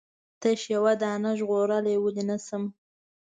[0.41, 2.63] تش یوه دانه ژغورلای ولې نه شم؟